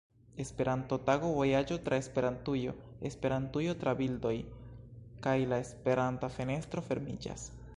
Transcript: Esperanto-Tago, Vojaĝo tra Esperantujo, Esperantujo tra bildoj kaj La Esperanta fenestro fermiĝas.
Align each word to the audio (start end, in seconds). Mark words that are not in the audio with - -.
Esperanto-Tago, 0.43 1.27
Vojaĝo 1.39 1.75
tra 1.89 1.99
Esperantujo, 2.03 2.73
Esperantujo 3.09 3.75
tra 3.83 3.93
bildoj 4.01 4.33
kaj 5.27 5.35
La 5.53 5.61
Esperanta 5.67 6.31
fenestro 6.39 6.85
fermiĝas. 6.91 7.47